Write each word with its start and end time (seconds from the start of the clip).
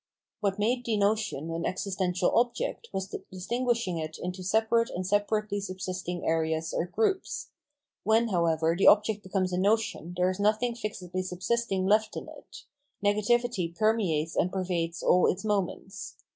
What 0.39 0.57
made 0.57 0.83
the 0.83 0.97
notion 0.97 1.51
an 1.51 1.63
existential 1.63 2.31
object 2.31 2.87
was 2.91 3.07
the 3.09 3.23
distinguishing 3.31 3.99
it 3.99 4.17
into 4.17 4.41
separate 4.41 4.89
and 4.89 5.05
separately 5.05 5.59
subsist 5.61 6.09
ing 6.09 6.25
areas 6.25 6.73
or 6.73 6.87
groups; 6.87 7.51
when, 8.01 8.29
however, 8.29 8.75
the 8.75 8.87
object 8.87 9.21
becomes 9.21 9.53
a 9.53 9.59
notion 9.59 10.15
there 10.17 10.31
is 10.31 10.39
nothing 10.39 10.73
fixedly 10.73 11.21
subsisting 11.21 11.85
left 11.85 12.17
in 12.17 12.27
it; 12.27 12.63
negativity 13.05 13.75
permeates 13.75 14.35
and 14.35 14.51
pervades 14.51 15.03
all 15.03 15.31
its 15.31 15.45
moments. 15.45 16.15